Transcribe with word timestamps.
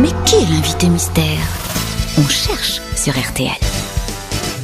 Mais 0.00 0.08
qui 0.24 0.36
est 0.36 0.48
l'invité 0.48 0.88
mystère? 0.88 1.24
On 2.18 2.26
cherche 2.26 2.80
sur 2.96 3.12
RTL. 3.12 3.50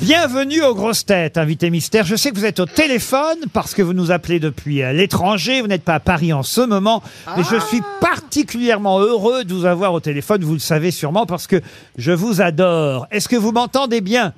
Bienvenue 0.01 0.63
aux 0.63 0.75
grosses 0.75 1.05
têtes, 1.05 1.37
invité 1.37 1.71
mystère. 1.71 2.05
Je 2.05 2.17
sais 2.17 2.31
que 2.31 2.37
vous 2.37 2.45
êtes 2.45 2.61
au 2.61 2.67
téléphone 2.67 3.39
parce 3.53 3.75
que 3.75 3.83
vous 3.83 3.93
nous 3.93 4.11
appelez 4.11 4.39
depuis 4.39 4.83
euh, 4.83 4.93
l'étranger. 4.93 5.61
Vous 5.61 5.67
n'êtes 5.67 5.83
pas 5.83 5.95
à 5.97 6.01
Paris 6.01 6.33
en 6.33 6.43
ce 6.43 6.61
moment. 6.61 7.03
Mais 7.37 7.43
je 7.43 7.59
suis 7.59 7.83
particulièrement 8.01 9.01
heureux 9.01 9.45
de 9.45 9.53
vous 9.53 9.67
avoir 9.67 9.93
au 9.93 10.01
téléphone. 10.01 10.45
Vous 10.45 10.55
le 10.55 10.61
savez 10.61 10.93
sûrement 10.93 11.27
parce 11.27 11.47
que 11.47 11.61
je 11.99 12.13
vous 12.13 12.41
adore. 12.41 13.07
Est-ce 13.11 13.29
que 13.29 13.37
vous 13.37 13.53
m'entendez 13.53 14.01
bien? 14.01 14.33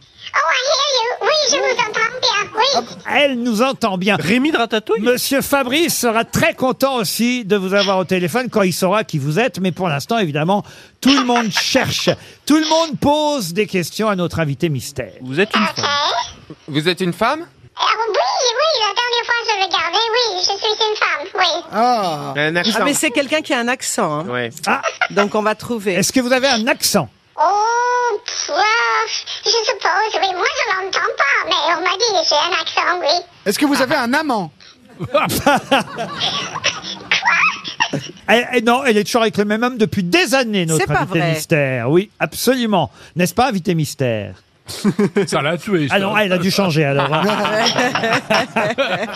Elle 3.12 3.43
nous 3.43 3.62
entend 3.62 3.98
bien. 3.98 4.16
Rémi 4.16 4.50
de 4.52 4.57
Ratatouille 4.57 5.00
Monsieur 5.00 5.41
Fabrice 5.43 5.98
sera 5.98 6.25
très 6.25 6.55
content 6.55 6.96
aussi 6.96 7.45
de 7.45 7.57
vous 7.57 7.75
avoir 7.75 7.98
au 7.98 8.05
téléphone 8.05 8.48
quand 8.50 8.62
il 8.62 8.73
saura 8.73 9.05
qui 9.05 9.19
vous 9.19 9.39
êtes. 9.39 9.59
Mais 9.61 9.73
pour 9.73 9.89
l'instant, 9.89 10.19
évidemment, 10.19 10.62
tout 11.01 11.12
le 11.16 11.25
monde 11.25 11.51
cherche. 11.51 12.11
Tout 12.47 12.56
le 12.56 12.69
monde 12.69 12.98
pose 13.01 13.52
des 13.52 13.66
questions 13.66 14.09
à 14.09 14.16
notre 14.16 14.38
invité 14.41 14.69
mystère. 14.69 15.12
Vous 15.23 15.41
êtes 15.41 15.55
une 15.55 15.66
femme. 15.66 16.56
Vous 16.69 16.88
êtes 16.88 17.01
une 17.01 17.12
femme 17.12 17.41
Euh, 17.41 17.84
oui, 18.09 18.16
oui, 18.59 18.80
la 18.80 18.95
dernière 18.95 19.25
fois 19.25 19.34
je 19.47 19.55
regardais, 19.64 20.06
oui, 20.12 20.39
je 20.41 20.45
suis 20.59 20.91
une 20.91 20.97
femme, 20.97 21.27
oui. 21.39 21.64
Ah, 21.73 22.34
Un 22.37 22.56
accent. 22.56 22.78
Ah, 22.80 22.84
mais 22.84 22.95
c'est 22.95 23.11
quelqu'un 23.11 23.41
qui 23.41 23.55
a 23.55 23.59
un 23.61 23.69
accent, 23.69 24.12
hein. 24.20 24.25
Ouais. 24.28 24.50
Ah, 24.66 24.83
donc 25.11 25.34
on 25.34 25.42
va 25.42 25.55
trouver. 25.55 25.95
est-ce 25.95 26.12
que 26.12 26.20
vous 26.20 26.33
avez 26.33 26.48
un 26.48 26.66
accent? 26.66 27.09
Oh, 27.37 27.42
euh, 28.51 29.09
je 29.45 29.51
suppose, 29.51 30.20
oui, 30.20 30.29
moi 30.34 30.47
je 30.57 30.65
l'entends 30.84 31.12
pas, 31.16 31.47
mais 31.47 31.75
on 31.77 31.83
m'a 31.83 31.93
dit 31.97 32.11
que 32.12 32.29
j'ai 32.29 32.37
un 32.37 32.53
accent, 32.61 32.98
oui. 33.01 33.25
est-ce 33.47 33.59
que 33.59 33.66
vous 33.66 33.80
avez 33.80 33.95
un 33.97 34.12
amant? 34.15 34.51
Elle- 38.29 38.48
elle- 38.53 38.65
non, 38.65 38.84
elle 38.84 38.97
est 38.98 39.05
toujours 39.05 39.23
avec 39.23 39.37
le 39.37 39.45
même 39.45 39.62
homme 39.62 39.79
depuis 39.79 40.03
des 40.05 40.34
années, 40.34 40.66
notre 40.66 40.83
C'est 40.83 40.87
pas 40.93 41.01
invité 41.01 41.19
vrai. 41.19 41.33
mystère. 41.33 41.91
Oui, 41.91 42.11
absolument. 42.20 42.91
N'est-ce 43.16 43.34
pas, 43.34 43.48
invité 43.48 43.75
mystère? 43.75 44.34
Ça 45.27 45.42
l'a 45.42 45.59
tué. 45.59 45.89
Ah 45.91 45.98
non, 45.98 46.17
elle 46.17 46.33
a 46.33 46.39
dû 46.39 46.50
changer 46.50 46.84
alors. 46.84 47.12
hein. 47.12 47.22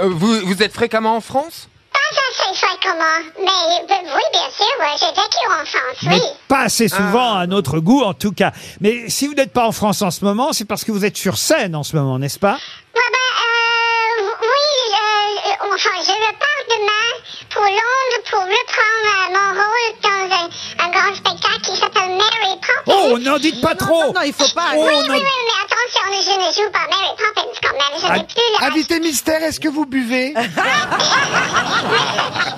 Euh, 0.00 0.10
vous, 0.10 0.40
vous 0.46 0.62
êtes 0.62 0.72
fréquemment 0.72 1.16
en 1.16 1.20
France? 1.20 1.68
Pas 1.92 1.98
assez 1.98 2.56
fréquemment, 2.56 3.18
mais 3.40 3.46
euh, 3.46 3.96
oui, 4.14 4.22
bien 4.32 4.48
sûr, 4.56 4.66
ouais, 4.78 4.94
j'ai 5.00 5.06
vécu 5.06 5.44
en 5.50 5.64
France, 5.66 6.02
Mais 6.04 6.14
oui. 6.14 6.20
Pas 6.48 6.60
assez 6.62 6.88
souvent 6.88 7.34
à 7.36 7.46
notre 7.46 7.78
goût, 7.78 8.02
en 8.02 8.14
tout 8.14 8.32
cas. 8.32 8.52
Mais 8.80 9.08
si 9.08 9.26
vous 9.26 9.34
n'êtes 9.34 9.52
pas 9.52 9.66
en 9.66 9.72
France 9.72 10.02
en 10.02 10.10
ce 10.10 10.24
moment, 10.24 10.52
c'est 10.52 10.64
parce 10.64 10.84
que 10.84 10.92
vous 10.92 11.04
êtes 11.04 11.16
sur 11.16 11.36
scène 11.38 11.76
en 11.76 11.82
ce 11.82 11.94
moment, 11.96 12.18
n'est-ce 12.18 12.38
pas? 12.38 12.54
Ouais, 12.54 13.02
ben, 13.12 13.28
euh, 13.44 14.30
oui, 14.40 14.94
euh, 14.94 15.74
enfin, 15.74 15.90
je 16.02 16.10
repars 16.12 16.64
demain 16.68 17.08
pour 17.50 17.62
Londres 17.62 18.22
pour 18.30 18.40
reprendre 18.40 19.08
euh, 19.14 19.32
mon 19.34 19.48
rôle 19.60 19.92
dans 20.02 20.36
un, 20.36 20.86
un 20.86 20.90
grand 20.90 21.14
spectacle 21.14 21.60
qui 21.62 21.76
s'appelle 21.76 22.10
Mary 22.16 22.56
Poppins. 22.60 22.92
Oh, 23.12 23.18
n'en 23.18 23.38
dites 23.38 23.60
pas 23.60 23.74
trop 23.74 24.06
Non, 24.06 24.12
non, 24.14 24.22
il 24.24 24.32
faut 24.32 24.52
pas. 24.54 24.68
Oh, 24.74 24.84
Oui, 24.86 24.94
non. 24.94 25.14
oui, 25.14 25.20
oui, 25.20 25.22
mais 25.46 25.56
attention, 25.64 26.02
je 26.12 26.34
ne 26.38 26.52
joue 26.66 26.70
pas 26.72 26.86
Mary 26.88 27.14
Poppins 27.16 27.52
quand 27.62 27.72
même. 27.72 28.00
Je 28.00 28.06
Ah, 28.08 28.16
n'ai 28.16 28.24
plus 28.24 28.42
le 28.60 28.66
Invité 28.66 29.00
mystère, 29.00 29.42
est-ce 29.42 29.60
que 29.60 29.68
vous 29.68 29.86
buvez? 29.86 30.34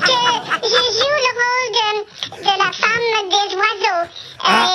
Que 0.00 0.66
je 0.66 0.80
joue 0.98 1.16
le 1.16 1.32
rôle 1.40 1.70
de, 1.76 1.88
de 2.38 2.44
la 2.44 2.72
femme 2.72 3.28
des 3.28 3.56
oiseaux. 3.56 4.10
Ah, 4.42 4.66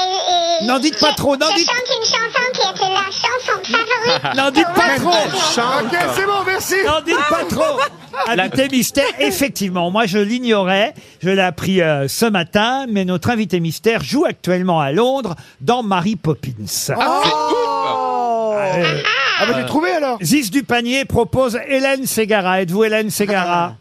Euh, 0.62 0.66
n'en 0.68 0.80
dites 0.80 1.00
pas 1.00 1.14
trop, 1.14 1.36
n'en 1.36 1.50
je 1.50 1.56
dites- 1.56 1.68
chante 1.68 1.98
une 1.98 2.06
chanson 2.06 2.46
qui 2.54 2.62
était 2.70 2.94
la 2.94 3.06
chanson 3.12 3.60
favorite. 3.64 4.36
N'en 4.36 4.52
dites 4.52 4.74
pas 4.76 4.96
trop. 4.98 5.10
Ok, 5.10 5.98
c'est 6.16 6.26
bon, 6.26 6.44
merci. 6.46 6.76
N'en 6.86 7.02
dites 7.02 7.28
pas 7.30 7.44
trop 7.50 7.80
Invité 8.28 8.70
mystère, 8.70 9.06
effectivement, 9.20 9.92
moi 9.92 10.06
je 10.06 10.18
l'ignorais, 10.20 10.94
je 11.22 11.30
l'ai 11.30 11.42
appris 11.42 11.82
euh, 11.82 12.08
ce 12.08 12.26
matin, 12.26 12.86
mais 12.88 13.04
notre 13.06 13.30
invité 13.30 13.60
mystère 13.60 14.04
joue 14.04 14.26
actuellement 14.26 14.80
à 14.80 14.92
Londres 14.92 15.36
dans 15.62 15.84
Mary 15.84 16.16
Poppins. 16.16 16.52
Oh 16.90 18.54
Euh, 18.56 19.02
Ah 19.42 19.46
bah 19.48 19.54
j'ai 19.58 19.66
trouvé 19.66 19.92
alors. 19.92 20.18
Ziz 20.22 20.50
du 20.50 20.64
panier 20.64 21.04
propose 21.06 21.60
Hélène 21.68 22.06
Ségara. 22.06 22.62
Êtes-vous 22.62 22.84
Hélène 22.86 23.10
Ségara? 23.10 23.74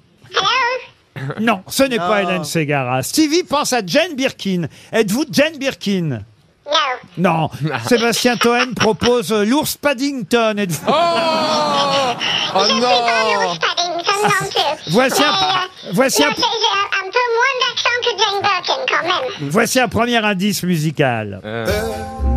Non, 1.40 1.62
ce 1.68 1.82
n'est 1.84 1.98
pas 1.98 2.22
Hélène 2.22 2.44
Ségara. 2.44 3.02
Stevie 3.02 3.42
pense 3.44 3.72
à 3.72 3.80
Jane 3.86 4.14
Birkin. 4.14 4.66
Êtes-vous 4.92 5.24
Jane 5.30 5.56
Birkin? 5.58 6.20
No. 6.66 6.72
Non. 7.18 7.50
Sébastien 7.88 8.36
Toen 8.38 8.74
propose 8.74 9.30
euh, 9.32 9.44
l'ours 9.44 9.76
Paddington. 9.76 10.54
Êtes-vous- 10.56 10.86
Oh 10.88 10.92
je 12.54 12.58
Oh 12.58 12.64
suis 12.64 12.80
pas 12.80 12.86
non 12.88 13.46
Louis 13.48 13.58
Paddington 13.58 14.22
non 14.22 14.28
plus. 14.48 14.92
Voici 14.92 15.22
un- 15.22 15.26
Mais, 15.30 15.88
euh, 15.88 15.92
voici 15.92 16.22
un- 16.24 16.28
là, 16.28 16.34
j'ai- 16.36 16.42
j'ai 16.42 17.06
un 17.06 17.10
peu 17.10 17.18
moins 17.34 17.54
d'accent 17.60 17.96
que 18.02 18.10
Jane 18.18 18.40
Birkin 18.42 18.82
quand 18.88 19.02
même. 19.40 19.50
Voici 19.50 19.78
un 19.80 19.88
premier 19.88 20.16
indice 20.24 20.62
musical. 20.62 21.40
Euh, 21.44 21.66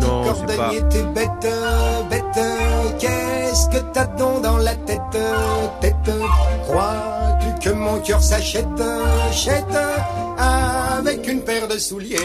Non, 0.00 0.24
c'est 0.24 0.56
pas. 0.56 0.62
Cordonnier, 0.68 0.82
t'es 0.90 1.02
bête, 1.02 1.52
bête, 2.10 2.44
qu'est-ce 3.00 3.68
que 3.70 3.82
t'as 3.92 4.06
donc 4.06 4.42
dans 4.42 4.58
la 4.58 4.74
tête, 4.74 5.00
tête 5.80 5.94
Crois-tu 6.64 7.17
que 7.68 7.72
mon 7.74 8.00
cœur 8.00 8.22
s'achète, 8.22 8.66
achète 9.28 9.64
avec 10.38 11.28
une 11.28 11.42
paire 11.42 11.68
de 11.68 11.76
souliers 11.76 12.16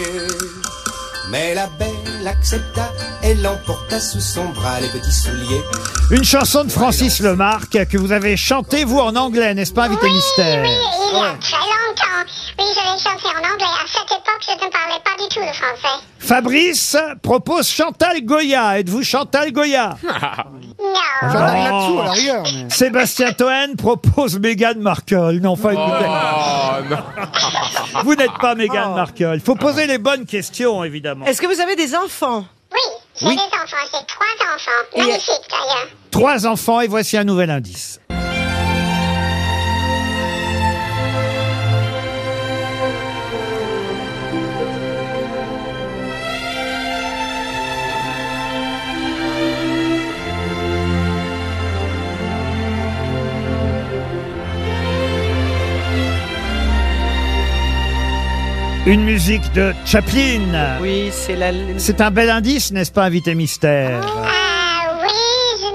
Mais 1.29 1.53
la 1.53 1.67
belle 1.67 2.27
accepta, 2.27 2.89
elle 3.21 3.45
emporta 3.45 3.99
sous 3.99 4.21
son 4.21 4.45
bras 4.49 4.79
les 4.79 4.87
petits 4.87 5.11
souliers. 5.11 5.61
Une 6.11 6.23
chanson 6.23 6.63
de 6.63 6.71
Francis 6.71 7.19
Lemarque 7.19 7.85
que 7.87 7.97
vous 7.97 8.13
avez 8.13 8.37
chantée, 8.37 8.85
vous, 8.85 8.99
en 8.99 9.15
anglais, 9.17 9.53
n'est-ce 9.53 9.73
pas, 9.73 9.85
invité 9.85 10.05
Oui, 10.05 10.13
mystère 10.13 10.63
oui, 10.63 10.69
il 11.11 11.17
y 11.17 11.21
a 11.21 11.35
très 11.41 11.57
longtemps. 11.57 12.31
Oui, 12.59 12.65
je 12.73 12.79
l'ai 12.79 12.99
chanté 13.03 13.27
en 13.27 13.53
anglais. 13.53 13.65
À 13.65 13.87
cette 13.87 14.22
je 14.47 14.53
ne 14.53 14.71
parlais 14.71 14.99
pas 15.03 15.21
du 15.21 15.29
tout 15.29 15.39
le 15.39 15.53
français. 15.53 16.03
Fabrice 16.19 16.97
propose 17.21 17.67
Chantal 17.67 18.21
Goya. 18.23 18.79
Êtes-vous 18.79 19.03
Chantal 19.03 19.51
Goya? 19.51 19.97
Non. 20.03 20.13
Chantal 21.21 21.55
Oh. 21.55 21.63
là-dessous 21.63 21.99
à 21.99 22.03
la 22.05 22.11
rigueur. 22.11 22.43
mais- 22.53 22.69
Sébastien 22.69 23.31
Toen 23.33 23.75
propose 23.77 24.39
Meghan 24.39 24.73
Markle. 24.77 25.39
Non, 25.41 25.51
enfin, 25.51 25.71
écoutez, 25.71 26.05
Oh 26.07 26.89
non 26.89 28.03
vous 28.03 28.15
n'êtes 28.15 28.37
pas 28.41 28.55
Meghan 28.55 28.89
Oh. 28.91 28.95
Markle. 28.95 29.31
Il 29.35 29.41
faut 29.41 29.55
poser 29.55 29.87
les 29.87 29.97
bonnes 29.97 30.25
questions, 30.25 30.83
évidemment. 30.83 31.25
Est-ce 31.25 31.41
que 31.41 31.47
vous 31.47 31.59
avez 31.61 31.75
des 31.75 31.95
enfants? 31.95 32.45
Oui, 32.71 32.79
j'ai 33.19 33.27
Oui. 33.27 33.35
des 33.35 33.41
enfants. 33.41 33.77
J'ai 33.85 34.05
trois 34.07 34.53
enfants. 34.55 34.97
Magnifiques, 34.97 35.49
d'ailleurs. 35.49 35.87
Trois 36.11 36.47
enfants 36.47 36.81
et 36.81 36.87
voici 36.87 37.17
un 37.17 37.23
nouvel 37.23 37.49
indice. 37.51 37.99
Une 58.85 59.03
musique 59.05 59.49
de 59.53 59.73
Chaplin. 59.85 60.77
Oui, 60.81 61.09
c'est 61.13 61.35
la. 61.37 61.51
C'est 61.77 62.01
un 62.01 62.11
bel 62.11 62.29
indice, 62.29 62.71
n'est-ce 62.71 62.91
pas, 62.91 63.03
invité 63.03 63.33
mystère 63.33 64.01
Ah 64.25 64.97
oui, 65.01 65.07
je... 65.61 65.67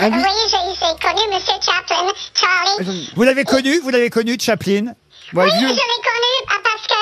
Ah 0.00 0.08
oui. 0.10 0.16
oui, 0.16 0.30
j'ai 0.48 0.56
j'ai 0.80 0.94
connu 0.98 1.34
Monsieur 1.34 1.52
Chaplin, 1.60 2.10
Charlie. 2.34 3.10
Vous 3.14 3.22
l'avez 3.22 3.44
connu 3.44 3.78
Vous 3.80 3.90
l'avez 3.90 4.08
connu, 4.08 4.36
Chaplin 4.40 4.86
Ouais, 5.34 5.44
Oui, 5.44 5.50
je 5.52 5.58
vieux. 5.58 5.68
l'ai 5.68 5.74
connu 5.74 6.34
ah, 6.48 6.54
parce 6.64 6.86
que... 6.86 6.94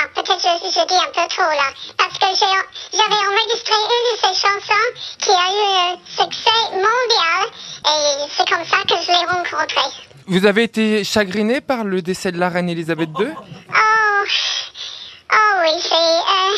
Ah, 0.00 0.06
peut-être 0.16 0.40
je, 0.42 0.66
je 0.68 0.86
dis 0.86 0.94
un 0.94 1.12
peu 1.14 1.28
trop 1.28 1.42
là. 1.42 1.70
Parce 1.96 2.18
que 2.18 2.26
j'ai- 2.34 2.98
j'avais 2.98 3.20
enregistré 3.30 3.74
une 3.74 4.04
de 4.10 4.18
ses 4.20 4.40
chansons 4.40 4.88
qui 5.18 5.30
a 5.30 5.48
eu 5.54 5.92
un 5.92 5.96
succès 6.24 6.60
mondial. 6.72 7.42
Et 7.86 8.30
c'est 8.36 8.48
comme 8.48 8.64
ça 8.64 8.78
que 8.82 9.00
je 9.00 9.08
l'ai 9.12 9.26
rencontré. 9.30 9.80
Vous 10.26 10.44
avez 10.44 10.64
été 10.64 11.04
chagriné 11.04 11.60
par 11.60 11.84
le 11.84 12.02
décès 12.02 12.32
de 12.32 12.38
la 12.38 12.48
reine 12.48 12.68
Elisabeth 12.68 13.10
II 13.18 13.28
Oh, 13.28 14.24
oh 15.32 15.54
oui, 15.62 15.80
c'est... 15.80 15.94
euh, 15.94 16.56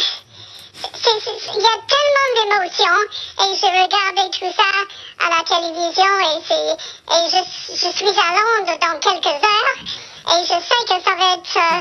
c'est- 0.94 1.54
Il 1.54 1.62
y 1.62 1.66
a 1.66 1.78
tellement 1.92 2.30
d'émotions 2.36 3.00
et 3.40 3.56
je 3.56 3.66
regardais 3.66 4.30
tout 4.30 4.52
ça 4.56 4.70
à 5.18 5.28
la 5.28 5.42
télévision 5.44 6.12
et, 6.20 6.42
c'est- 6.46 6.76
et 7.16 7.30
je, 7.30 7.74
je 7.74 7.96
suis 7.96 8.08
à 8.08 8.30
Londres 8.32 8.78
dans 8.80 8.98
quelques 9.00 9.26
heures 9.26 9.76
et 10.32 10.42
je 10.44 10.48
sais 10.48 10.84
que 10.86 11.02
ça 11.02 11.14
va 11.16 11.34
être 11.34 11.56
euh, 11.56 11.80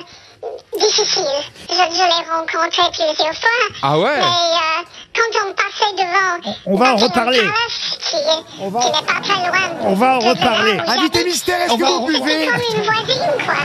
difficile. 0.80 1.24
Je, 1.70 1.74
je 1.76 2.04
l'ai 2.04 2.30
rencontré 2.30 2.84
plusieurs 2.94 3.34
fois. 3.34 3.60
Ah 3.82 4.00
ouais? 4.00 4.18
Mais 4.18 4.24
euh, 4.24 4.84
quand 5.16 5.40
on 5.46 5.54
passait 5.54 5.94
devant... 5.98 6.56
On- 6.66 6.74
on 6.74 6.78
va 6.78 6.94
en 6.94 6.98
reparler. 6.98 7.40
Palace, 7.40 7.98
Qui, 8.10 8.16
est- 8.16 8.62
On 8.62 8.70
va- 8.70 8.80
qui 8.80 8.86
n'est 8.88 9.06
pas 9.06 9.22
très 9.22 9.48
loin. 9.48 9.78
On 9.84 9.94
va 9.94 10.16
en 10.16 10.20
reparler. 10.20 10.78
Invité 10.88 11.24
mystère, 11.26 11.62
est-ce 11.62 11.74
On 11.74 11.78
que 11.78 11.84
va- 11.84 11.90
vous 11.90 12.06
buvez 12.08 12.20
C'est 12.46 12.46
comme 12.48 12.62
une 12.78 12.84
voisine, 12.84 13.46
quoi. 13.46 13.56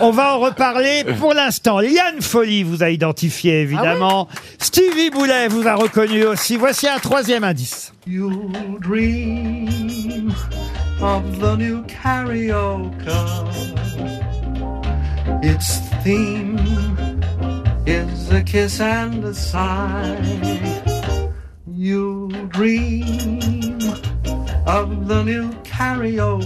On 0.00 0.10
va 0.10 0.34
en 0.34 0.38
reparler 0.40 1.04
pour 1.18 1.34
l'instant. 1.34 1.80
Liane 1.80 2.20
Folly 2.22 2.62
vous 2.62 2.82
a 2.82 2.90
identifié, 2.90 3.60
évidemment. 3.62 4.28
Stevie 4.60 5.10
Boulet 5.10 5.48
vous 5.48 5.66
a 5.66 5.74
reconnu 5.74 6.24
aussi. 6.24 6.56
Voici 6.56 6.88
un 6.88 6.98
troisième 6.98 7.44
indice. 7.44 7.92
You'll 8.06 8.52
dream 8.80 10.32
of 11.02 11.22
the 11.40 11.56
new 11.58 11.82
karaoke. 11.84 13.10
Its 15.48 15.78
theme 16.02 16.58
is 17.86 18.32
a 18.32 18.42
kiss 18.42 18.80
and 18.80 19.22
a 19.24 19.32
sigh. 19.32 20.18
You 21.70 22.28
dream 22.48 23.78
of 24.66 25.06
the 25.06 25.22
new 25.22 25.52
karaoke 25.62 26.42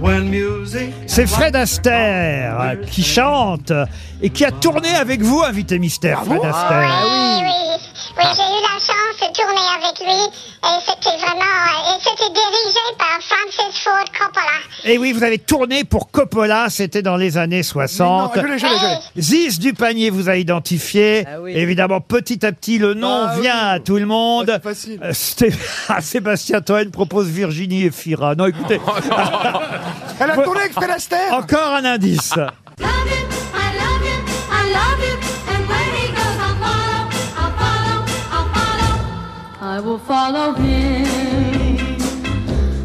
when 0.00 0.28
music. 0.28 0.92
C'est 1.06 1.26
Fred 1.26 1.56
Astaire 1.56 2.76
qui 2.90 3.02
chante 3.02 3.72
et 4.20 4.28
qui 4.28 4.44
a 4.44 4.52
tourné 4.52 4.94
avec 4.94 5.22
vous, 5.22 5.42
invité 5.42 5.78
mystère, 5.78 6.24
Fred 6.24 6.44
Astaire. 6.44 7.04
Oui, 7.04 7.42
oui. 7.42 7.54
Oui, 8.18 8.24
j'ai 8.36 8.42
eu 8.42 8.62
la 8.62 8.78
chance 8.78 9.03
avec 9.42 9.98
lui 10.00 10.06
et 10.06 10.80
c'était 10.86 11.16
vraiment. 11.18 11.40
euh, 11.40 11.94
Et 11.96 12.00
c'était 12.00 12.30
dirigé 12.30 12.80
par 12.98 13.18
Francis 13.20 13.78
Ford 13.82 14.04
Coppola. 14.18 14.46
Et 14.84 14.98
oui, 14.98 15.12
vous 15.12 15.22
avez 15.22 15.38
tourné 15.38 15.84
pour 15.84 16.10
Coppola, 16.10 16.66
c'était 16.70 17.02
dans 17.02 17.16
les 17.16 17.36
années 17.38 17.62
60. 17.62 18.36
Non, 18.36 18.42
je 18.42 18.46
l'ai, 18.46 18.58
je 18.58 18.66
l'ai, 18.66 18.78
je 18.78 18.84
l'ai. 19.16 19.22
Ziz 19.22 19.58
du 19.58 19.74
panier 19.74 20.10
vous 20.10 20.28
a 20.28 20.36
identifié. 20.36 21.24
Ah 21.26 21.40
oui. 21.40 21.52
Évidemment, 21.56 22.00
petit 22.00 22.44
à 22.46 22.52
petit, 22.52 22.78
le 22.78 22.94
nom 22.94 23.26
Ah 23.28 23.36
vient 23.40 23.70
oui. 23.70 23.74
à 23.76 23.80
tout 23.80 23.96
le 23.96 24.06
monde. 24.06 24.50
Ah, 24.50 24.58
c'est 24.62 24.68
facile. 24.68 25.00
Euh, 25.02 25.12
Sté- 25.12 25.54
Ah, 25.88 26.00
Sébastien 26.00 26.60
Toen 26.60 26.90
propose 26.90 27.26
Virginie 27.28 27.84
et 27.84 27.90
Fira. 27.90 28.34
Non, 28.34 28.46
écoutez, 28.46 28.80
Elle 30.20 30.30
a 30.30 30.36
tourné 30.36 30.60
avec 30.60 30.72
Fred 30.72 30.90
Astaire. 30.90 31.32
encore 31.34 31.74
un 31.74 31.84
indice. 31.84 32.32
I 39.74 39.80
will 39.80 39.98
follow 39.98 40.52
him, 40.52 41.98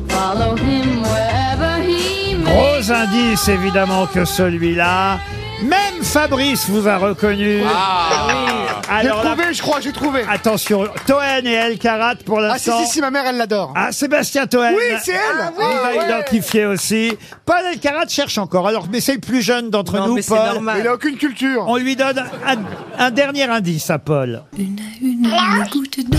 follow 0.08 0.56
him 0.56 1.04
wherever 1.04 1.84
he 1.84 2.34
may. 2.34 2.52
Gros 2.52 2.90
indice, 2.90 3.48
évidemment, 3.48 4.08
que 4.08 4.26
celui-là. 4.26 5.20
Même 5.64 6.04
Fabrice 6.04 6.70
vous 6.70 6.88
a 6.88 6.98
reconnu. 6.98 7.60
J'ai 7.60 9.08
Alors 9.08 9.24
là, 9.24 9.32
trouvé, 9.32 9.54
je 9.54 9.62
crois, 9.62 9.80
j'ai 9.82 9.92
trouvé. 9.92 10.24
attention, 10.30 10.88
Toen 11.06 11.46
et 11.46 11.52
El 11.54 11.78
Karat 11.78 12.16
pour 12.26 12.40
Ah 12.40 12.58
si, 12.58 12.70
l'instant. 12.70 12.86
si, 12.86 12.94
si, 12.94 13.02
ma 13.02 13.12
mère, 13.12 13.26
elle 13.28 13.38
l'adore. 13.38 13.74
Ah, 13.76 13.92
Sébastien 13.92 14.48
Toen. 14.48 14.74
Oui, 14.74 14.84
c'est 15.04 15.12
elle. 15.12 15.52
vous 15.56 15.62
a 15.62 15.98
ouais. 16.00 16.06
identifié 16.06 16.66
aussi. 16.66 17.12
Paul 17.46 17.58
Elkarat 17.74 18.08
cherche 18.08 18.38
encore. 18.38 18.68
Alors, 18.68 18.88
mais 18.92 19.02
c'est 19.02 19.16
le 19.16 19.20
plus 19.20 19.42
jeune 19.42 19.70
d'entre 19.70 19.98
Non, 19.98 20.08
nous, 20.08 20.16
mais 20.16 20.22
c'est 20.22 20.34
Paul. 20.36 20.54
normal. 20.54 20.78
Il 20.80 20.88
a 20.88 20.94
aucune 20.94 21.18
culture. 21.18 21.66
On 21.68 21.76
lui 21.78 21.96
donne 21.96 22.24
un, 22.48 22.56
un 22.98 23.12
dernier 23.12 23.44
indice 23.44 23.90
à 23.90 24.00
Paul. 24.00 24.44
Une 24.58 24.80
à 24.80 24.98
une, 25.02 25.26
une 25.26 25.66
goutte 25.72 26.00
d'eau, 26.10 26.18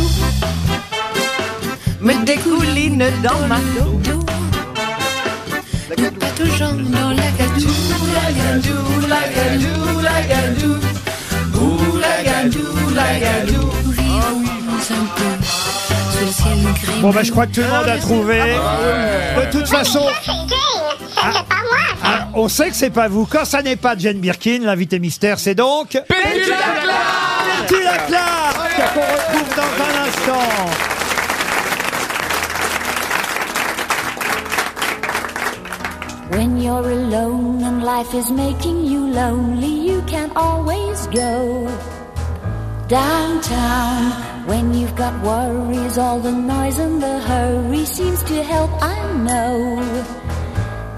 Me 2.03 2.25
dégouline 2.25 3.05
dans 3.23 3.47
ma 3.49 3.57
dos. 3.57 3.91
d'eau. 4.05 4.21
Aux 6.43 6.47
dans 6.47 7.11
la 7.11 7.31
gadoue. 13.19 13.71
Rirons 13.99 14.43
un 14.91 15.07
peu 15.17 15.45
sous 15.45 16.25
le 16.25 16.33
ciel 16.33 16.63
gris. 16.63 17.01
Bon, 17.03 17.11
bah, 17.11 17.23
je 17.23 17.31
crois 17.31 17.47
que 17.47 17.55
tout 17.55 17.61
le 17.61 17.69
monde 17.69 17.89
a 17.89 17.99
trouvé. 17.99 18.39
De 19.37 19.51
toute 19.51 19.69
façon, 19.69 20.01
moi. 20.01 20.13
ça. 21.15 21.45
ah, 22.03 22.29
on 22.35 22.49
sait 22.49 22.71
que 22.71 22.77
c'est 22.77 22.91
pas 22.91 23.09
vous. 23.09 23.27
Quand 23.27 23.45
ça 23.45 23.63
n'est 23.63 23.77
pas 23.77 23.95
Jane 23.99 24.19
Birkin, 24.19 24.61
l'invité 24.63 24.99
mystère, 24.99 25.39
c'est 25.39 25.55
donc... 25.55 25.93
Betty 25.93 27.85
Laclarque 27.85 28.95
qu'on 28.95 29.01
retrouve 29.01 29.57
dans 29.57 29.85
un 29.85 30.09
instant. 30.09 30.90
When 36.31 36.59
you're 36.59 36.89
alone 36.89 37.65
and 37.65 37.83
life 37.83 38.15
is 38.15 38.31
making 38.31 38.85
you 38.85 39.01
lonely, 39.11 39.75
you 39.89 40.01
can 40.03 40.31
always 40.37 41.09
go 41.09 41.67
downtown. 42.87 44.13
When 44.47 44.73
you've 44.73 44.95
got 44.95 45.15
worries, 45.25 45.99
all 45.99 46.21
the 46.21 46.31
noise 46.31 46.79
and 46.79 47.03
the 47.03 47.19
hurry 47.19 47.85
seems 47.85 48.23
to 48.31 48.43
help, 48.45 48.71
I 48.81 48.97
know. 49.27 49.55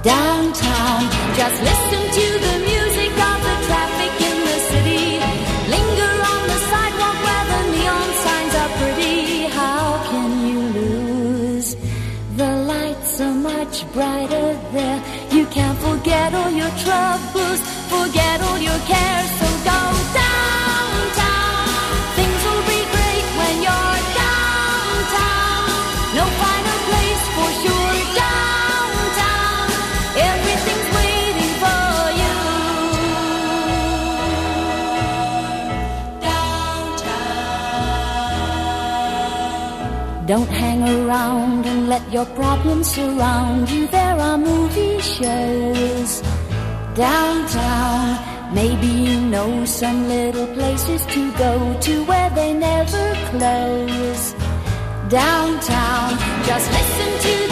Downtown, 0.03 1.01
just 1.41 1.59
listen 1.63 2.03
to 2.19 2.27
the 2.47 2.55
music 2.69 2.92
brighter 13.93 14.59
there. 14.73 15.03
You 15.31 15.47
can't 15.47 15.79
forget 15.79 16.35
all 16.35 16.51
your 16.51 16.71
troubles, 16.85 17.61
forget 17.89 18.41
all 18.43 18.59
your 18.59 18.79
cares. 18.91 19.31
So 19.39 19.47
go 19.65 19.81
downtown. 20.15 21.52
Don't 40.33 40.49
hang 40.49 40.83
around 40.83 41.67
and 41.67 41.91
let 41.91 42.11
your 42.11 42.25
problems 42.25 42.87
surround 42.95 43.69
you. 43.69 43.87
There 43.89 44.17
are 44.17 44.39
movie 44.39 44.99
shows 44.99 46.23
downtown. 46.95 48.55
Maybe 48.55 48.87
you 48.87 49.21
know 49.21 49.67
some 49.67 50.09
little 50.09 50.47
places 50.55 51.05
to 51.05 51.33
go 51.33 51.79
to 51.81 52.05
where 52.05 52.31
they 52.31 52.55
never 52.55 53.07
close. 53.29 54.33
Downtown, 55.11 56.11
just 56.47 56.67
listen 56.79 57.11
to 57.27 57.52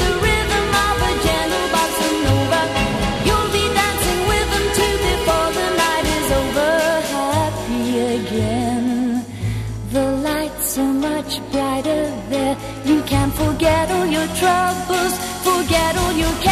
your 14.20 14.36
troubles, 14.36 15.14
forget 15.42 15.96
all 15.96 16.12
your 16.12 16.32
cares. 16.42 16.49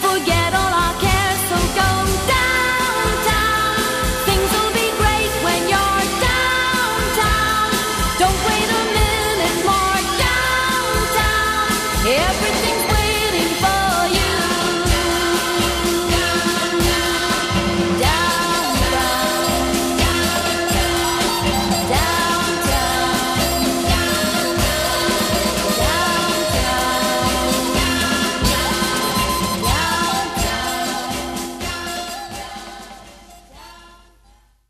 Forget 0.00 0.33